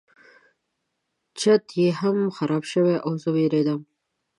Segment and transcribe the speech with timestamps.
[1.39, 3.79] چت یې هم خراب شوی و زه وویرېدم.